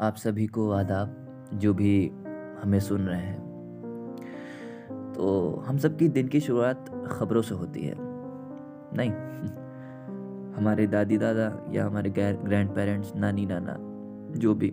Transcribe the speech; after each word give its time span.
आप 0.00 0.16
सभी 0.16 0.46
को 0.46 0.70
आदाब, 0.70 1.16
जो 1.54 1.74
भी 1.74 2.08
हमें 2.62 2.80
सुन 2.80 3.00
रहे 3.00 3.20
हैं। 3.20 3.42
तो 5.14 5.54
हम 5.66 5.76
सब 5.76 5.98
की 5.98 6.08
दिन 6.08 6.28
की 6.28 6.40
शुरुआत 6.40 7.06
ख़बरों 7.12 7.42
से 7.42 7.54
होती 7.54 7.82
है। 7.82 7.94
नहीं, 8.96 9.10
हमारे 10.54 10.86
दादी 10.86 11.18
दादा 11.18 11.66
या 11.70 11.86
हमारे 11.86 12.10
ग्रैंड 12.18 12.74
पेरेंट्स 12.74 13.16
नानी 13.16 13.46
नाना, 13.46 13.76
जो 14.38 14.54
भी, 14.54 14.70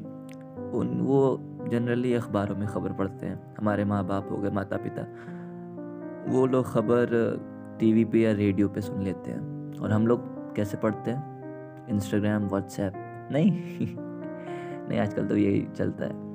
उन, 0.74 1.02
वो 1.02 1.40
जनरली 1.68 2.14
अखबारों 2.14 2.56
में 2.56 2.68
ख़बर 2.68 2.94
पढ़ते 2.94 3.26
हैं। 3.26 3.56
हमारे 3.60 3.86
माँ 3.86 4.08
बाप 4.08 4.32
हो 4.32 4.38
गए 4.38 4.50
माता 4.50 4.78
पिता 4.78 5.02
वो 6.28 6.46
लोग 6.46 6.66
ख़बर 6.66 7.08
टीवी 7.80 8.06
पे 8.06 8.20
या 8.20 8.32
रेडियो 8.32 8.70
पे 8.70 8.82
सुन 8.82 9.02
लेते 9.02 9.32
हैं। 9.32 9.74
और 9.80 9.92
हम 9.92 10.08
लोग 10.08 10.20
कैसे 10.56 10.78
पढ़ते 10.78 11.12
हैं? 11.12 11.88
इंस्टाग्राम 11.88 12.48
व्हाट्सएप 12.48 12.94
नहीं। 13.32 13.96
नहीं, 14.90 15.00
आजकल 15.00 15.26
तो 15.26 15.38
यही 15.38 15.68
चलता 15.78 16.06
है। 16.06 16.30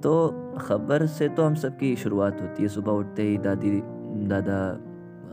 तो 0.00 0.28
ख़बर 0.58 1.06
से 1.06 1.28
तो 1.28 1.42
हम 1.42 1.54
सबकी 1.54 1.96
शुरुआत 1.96 2.42
होती 2.42 2.62
है। 2.62 2.68
सुबह 2.68 2.92
उठते 2.92 3.22
ही 3.22 3.38
दादी, 3.38 3.80
दादा 4.28 4.70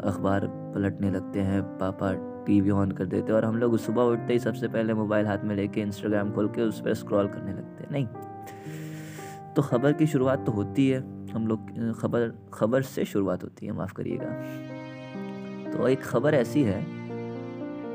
अखबार 0.10 0.48
पलटने 0.48 1.12
लगते 1.12 1.40
हैं, 1.40 1.62
पापा 1.62 2.14
टीवी 2.46 2.70
ऑन 2.70 2.92
कर 2.92 3.06
देते 3.06 3.28
हैं 3.28 3.34
और 3.34 3.46
हम 3.46 3.58
लोग 3.58 3.78
सुबह 3.78 4.02
उठते 4.02 4.34
ही 4.34 4.40
सबसे 4.40 4.68
पहले 4.68 4.94
मोबाइल 4.94 5.26
हाथ 5.26 5.38
में 5.44 5.56
लेके 5.56 5.82
इंस्टाग्राम 5.82 6.32
खोल 6.32 6.48
के 6.48 6.62
उस 6.62 6.82
पर 6.82 6.94
स्क्रॉल 6.94 7.28
करने 7.28 7.52
लगते 7.52 7.84
हैं, 7.84 7.92
नहीं? 7.92 8.08
तो 9.54 9.62
ख़बर 9.62 9.94
की 9.94 10.08
शुरुआत 10.08 10.46
तो 10.46 10.52
होती 10.52 10.90
है। 10.90 11.00
हम 11.32 11.48
लोग, 11.48 11.70
खबर 12.00 12.32
खबर 12.54 12.82
से 12.82 13.06
शुरुआत 13.06 13.44
होती 13.44 13.66
है, 13.66 13.72
माफ़ 13.72 13.94
करिएगा। 13.94 14.26
तो 15.72 15.88
एक 15.88 16.04
खबर 16.04 16.34
ऐसी 16.34 16.64
है 16.64 17.03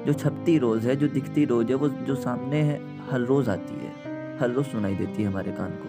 जो 0.08 0.12
छपती 0.14 0.58
रोज़ 0.58 0.88
है, 0.88 0.96
जो 0.96 1.08
दिखती 1.08 1.44
रोज़ 1.44 1.68
है, 1.68 1.74
वो 1.74 1.88
जो 1.88 2.14
सामने 2.14 2.60
है, 2.62 2.76
हर 3.10 3.20
रोज़ 3.20 3.50
आती 3.50 3.74
है। 3.74 4.38
हर 4.38 4.50
रोज़ 4.50 4.66
सुनाई 4.66 4.94
देती 4.94 5.22
है 5.22 5.28
हमारे 5.28 5.52
कान 5.52 5.70
को। 5.70 5.88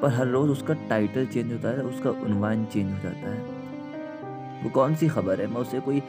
पर 0.00 0.08
हर 0.08 0.26
रोज़ 0.26 0.50
उसका 0.50 0.74
टाइटल 0.74 1.26
चेंज 1.26 1.52
होता 1.52 1.68
है, 1.68 1.82
उसका 1.82 2.10
उनवान 2.10 2.64
चेंज 2.64 2.92
हो 2.92 2.98
जाता 2.98 3.32
है। 3.32 4.62
वो 4.62 4.70
कौन 4.70 4.94
सी 4.94 5.08
खबर 5.08 5.40
है? 5.40 5.46
मैं 5.46 5.60
उसे 5.60 5.80
कोई 5.80 6.02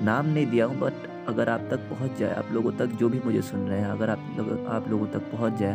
नाम 0.00 0.26
नहीं 0.26 0.46
दिया 0.46 0.66
हूँ 0.66 0.78
बट 0.78 0.92
अगर 1.28 1.48
आप 1.48 1.66
तक 1.70 1.88
पहुँच 1.90 2.18
जाए, 2.18 2.34
आप 2.34 2.52
लोगों 2.52 2.72
तक 2.72 2.86
जो 2.86 3.08
भी 3.08 3.20
मुझे 3.24 3.42
सुन 3.42 3.66
रहे 3.68 3.80
हैं, 3.80 3.88
अगर 3.88 4.10
आप 4.10 4.36
लोग, 4.38 4.66
आप 4.66 4.88
लोगों 4.88 5.06
तक 5.06 5.32
पहुँच 5.32 5.58
जाए 5.58 5.74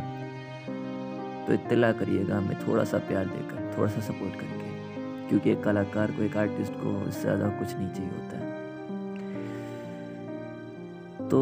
तो 1.48 1.54
इत्तला 1.54 1.92
करिएगा 1.94 2.38
हमें 2.38 2.58
थोड़ा 2.68 2.84
सा 2.84 2.98
प्यार 2.98 3.26
देकर 3.26 3.74
थोड़ा 3.78 3.92
सा 3.92 4.02
सपोर्ट 4.02 4.36
करके। 4.36 5.30
क्योंकि 5.30 5.52
एक 5.52 5.64
कलाकार 5.64 6.12
को, 6.12 6.24
एक 6.24 6.38
आर्टिस्ट 6.38 6.74
को 6.74 7.08
इससे 7.08 7.22
ज़्यादा 7.22 7.50
कुछ 7.50 7.76
नहीं 7.76 7.90
चाहिए 7.90 8.12
होता 8.12 8.38
है। 8.38 8.51
तो 11.32 11.40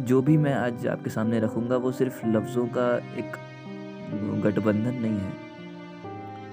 जो 0.00 0.22
भी 0.22 0.36
मैं 0.36 0.54
आज 0.54 0.86
आपके 0.86 1.10
सामने 1.10 1.40
रखूँगा, 1.40 1.76
वो 1.76 1.92
सिर्फ़ 1.92 2.26
लफ्ज़ों 2.26 2.66
का 2.66 2.96
एक 2.96 3.36
गठबंधन 4.44 4.94
नहीं 4.94 5.18
है। 5.18 5.32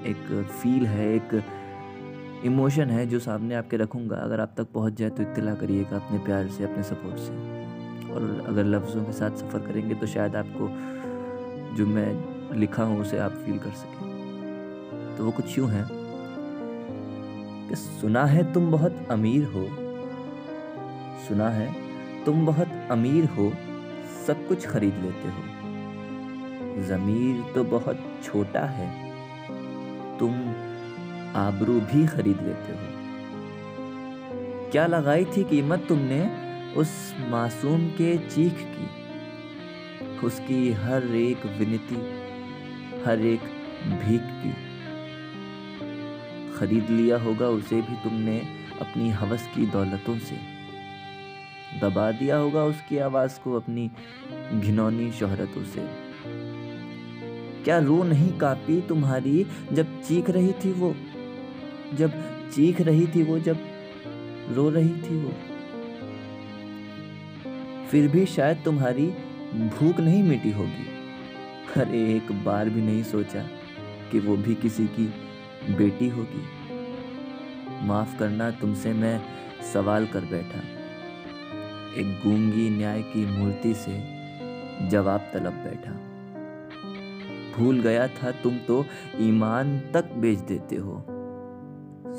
एक 0.05 0.45
फील 0.51 0.85
है, 0.85 1.15
एक 1.15 1.43
इमोशन 2.45 2.89
है 2.89 3.05
जो 3.05 3.19
सामने 3.19 3.55
आपके 3.55 3.77
रखूँगा। 3.77 4.15
अगर 4.15 4.39
आप 4.39 4.53
तक 4.57 4.67
पहुँच 4.73 4.93
जाए 4.93 5.09
तो 5.09 5.23
इत्तला 5.23 5.55
करिएगा 5.55 5.95
अपने 5.97 6.19
प्यार 6.19 6.47
से, 6.47 6.63
अपने 6.63 6.83
सपोर्ट 6.83 7.17
से। 7.17 7.33
और 8.13 8.45
अगर 8.47 8.63
लफ्ज़ों 8.63 9.03
के 9.03 9.11
साथ 9.11 9.31
सफ़र 9.31 9.59
करेंगे 9.59 9.95
तो 9.95 10.07
शायद 10.07 10.35
आपको 10.35 10.69
जो 11.75 11.85
मैं 11.85 12.57
लिखा 12.59 12.83
हूँ, 12.83 13.01
उसे 13.01 13.17
आप 13.17 13.31
फील 13.31 13.57
कर 13.57 13.71
सकें। 13.71 15.17
तो 15.17 15.25
वो 15.25 15.31
कुछ 15.31 15.57
यूँ 15.57 15.69
है 15.69 15.85
कि, 17.69 17.75
सुना 17.75 18.25
है 18.25 18.53
तुम 18.53 18.71
बहुत 18.71 19.07
अमीर 19.11 19.45
हो 19.45 19.67
सुना 21.27 21.49
है, 21.49 21.73
तुम 22.25 22.45
बहुत 22.45 22.71
अमीर 22.91 23.25
हो, 23.25 23.51
सब 24.27 24.47
कुछ 24.47 24.67
खरीद 24.67 24.95
लेते 24.95 25.27
हो। 25.27 25.41
ज़मीर 26.83 27.41
तो 27.53 27.63
बहुत 27.63 28.03
छोटा 28.23 28.65
है, 28.69 28.89
तुम 30.19 30.33
आबरू 31.37 31.79
भी 31.81 32.05
खरीद 32.07 32.41
लेते 32.41 32.73
हो। 32.73 32.89
क्या 34.71 34.85
लगाई 34.87 35.25
थी 35.25 35.43
कीमत 35.43 35.85
तुमने 35.89 36.21
उस 36.77 36.91
मासूम 37.29 37.87
के 37.91 38.17
चीख 38.27 38.65
की? 38.67 38.89
उसकी 40.27 40.71
हर 40.73 41.05
एक 41.15 41.45
विनती, 41.59 41.95
हर 43.05 43.25
एक 43.25 43.43
भीख 43.99 44.21
की। 44.21 44.53
खरीद 46.57 46.89
लिया 46.89 47.17
होगा 47.17 47.47
उसे 47.49 47.81
भी 47.81 47.95
तुमने 48.03 48.37
अपनी 48.81 49.09
हवस 49.11 49.47
की 49.55 49.65
दौलतों 49.65 50.17
से। 50.19 50.50
दबा 51.79 52.11
दिया 52.11 52.37
होगा 52.37 52.63
उसकी 52.63 52.97
आवाज़ 52.97 53.39
को 53.39 53.53
अपनी 53.53 53.91
घिनौनी 54.59 55.11
शोहरतों 55.11 55.63
से। 55.63 56.11
क्या 57.63 57.79
रो 57.79 58.03
नहीं 58.03 58.37
कापी 58.37 58.81
तुम्हारी 58.81 59.47
जब 59.73 60.01
चीख 60.01 60.29
रही 60.29 60.51
थी 60.51 60.71
वो? 60.71 60.95
जब 61.93 62.13
चीख 62.49 62.81
रही 62.81 63.07
थी 63.07 63.23
वो, 63.23 63.39
जब 63.39 63.57
रो 64.51 64.69
रही 64.69 64.89
थी 64.89 65.23
वो। 65.23 65.33
फिर 67.87 68.07
भी 68.07 68.25
शायद 68.25 68.61
तुम्हारी 68.65 69.07
भूख 69.53 69.99
नहीं 69.99 70.23
मिटी 70.23 70.51
होगी। 70.51 70.87
अरे, 71.81 72.15
एक 72.15 72.43
बार 72.43 72.69
भी 72.69 72.81
नहीं 72.81 73.03
सोचा 73.03 73.47
कि 74.11 74.19
वो 74.19 74.37
भी 74.37 74.55
किसी 74.55 74.87
की 74.87 75.05
बेटी 75.73 76.09
होगी। 76.09 76.43
माफ़ 77.87 78.19
करना, 78.19 78.51
तुमसे 78.51 78.93
मैं 78.93 79.21
सवाल 79.73 80.07
कर 80.07 80.21
बैठा। 80.21 80.80
एक 81.91 82.21
गूँगी 82.23 82.69
न्याय 82.69 83.01
की 83.03 83.25
मूर्ति 83.27 83.73
से 83.73 83.93
जवाब 84.89 85.29
तलब 85.33 85.53
बैठा। 85.63 85.91
भूल 87.57 87.79
गया 87.81 88.07
था 88.07 88.31
तुम 88.43 88.57
तो 88.67 88.83
ईमान 89.19 89.77
तक 89.93 90.13
बेच 90.15 90.39
देते 90.39 90.75
हो। 90.75 91.03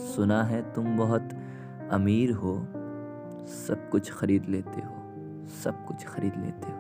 सुना 0.07 0.43
है 0.43 0.61
तुम 0.75 0.97
बहुत 0.97 1.31
अमीर 1.91 2.33
हो, 2.33 2.55
सब 3.49 3.89
कुछ 3.91 4.13
खरीद 4.13 4.49
लेते 4.49 4.81
हो, 4.81 4.95
सब 5.65 5.85
कुछ 5.87 6.05
खरीद 6.07 6.37
लेते 6.37 6.73
हो। 6.73 6.79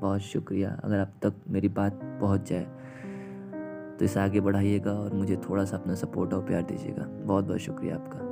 बहुत 0.00 0.20
शुक्रिया, 0.20 0.70
अगर 0.84 0.98
अब 0.98 1.12
तक 1.22 1.34
मेरी 1.48 1.68
बात 1.70 2.00
पहुँच 2.20 2.48
जाए 2.50 2.66
तो 3.98 4.04
इसे 4.04 4.20
आगे 4.20 4.40
बढ़ाइएगा 4.40 4.92
और 4.92 5.14
मुझे 5.14 5.36
थोड़ा 5.48 5.64
सा 5.64 5.76
अपना 5.76 5.94
सपोर्ट 5.96 6.34
और 6.34 6.44
प्यार 6.46 6.62
दीजिएगा। 6.62 7.04
बहुत 7.04 7.44
बहुत 7.44 7.58
शुक्रिया 7.58 7.94
आपका। 7.94 8.27